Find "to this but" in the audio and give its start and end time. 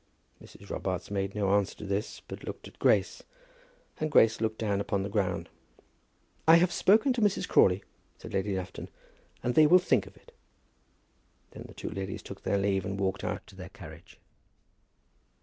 1.75-2.43